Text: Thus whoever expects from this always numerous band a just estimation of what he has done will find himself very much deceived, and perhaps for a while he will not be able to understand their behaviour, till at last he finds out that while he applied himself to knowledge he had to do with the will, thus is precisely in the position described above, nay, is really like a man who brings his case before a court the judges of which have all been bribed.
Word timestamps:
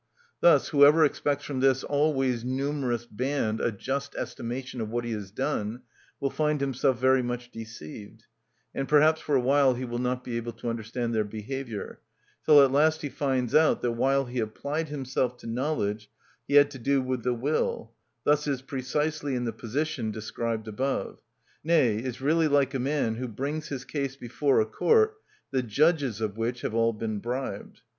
Thus 0.39 0.69
whoever 0.69 1.05
expects 1.05 1.43
from 1.45 1.59
this 1.59 1.83
always 1.83 2.43
numerous 2.43 3.05
band 3.05 3.61
a 3.61 3.71
just 3.71 4.15
estimation 4.15 4.81
of 4.81 4.89
what 4.89 5.05
he 5.05 5.11
has 5.11 5.29
done 5.29 5.83
will 6.19 6.31
find 6.31 6.59
himself 6.59 6.97
very 6.97 7.21
much 7.21 7.51
deceived, 7.51 8.25
and 8.73 8.87
perhaps 8.87 9.21
for 9.21 9.35
a 9.35 9.39
while 9.39 9.75
he 9.75 9.85
will 9.85 9.99
not 9.99 10.23
be 10.23 10.37
able 10.37 10.53
to 10.53 10.69
understand 10.71 11.13
their 11.13 11.23
behaviour, 11.23 11.99
till 12.43 12.63
at 12.63 12.71
last 12.71 13.03
he 13.03 13.09
finds 13.09 13.53
out 13.53 13.81
that 13.83 13.91
while 13.91 14.25
he 14.25 14.39
applied 14.39 14.89
himself 14.89 15.37
to 15.37 15.45
knowledge 15.45 16.09
he 16.47 16.55
had 16.55 16.71
to 16.71 16.79
do 16.79 16.99
with 16.99 17.21
the 17.21 17.35
will, 17.35 17.93
thus 18.23 18.47
is 18.47 18.63
precisely 18.63 19.35
in 19.35 19.45
the 19.45 19.53
position 19.53 20.09
described 20.09 20.67
above, 20.67 21.19
nay, 21.63 21.97
is 21.97 22.19
really 22.19 22.47
like 22.47 22.73
a 22.73 22.79
man 22.79 23.17
who 23.17 23.27
brings 23.27 23.67
his 23.67 23.85
case 23.85 24.15
before 24.15 24.59
a 24.59 24.65
court 24.65 25.17
the 25.51 25.61
judges 25.61 26.19
of 26.21 26.37
which 26.37 26.61
have 26.61 26.73
all 26.73 26.91
been 26.91 27.19
bribed. 27.19 27.81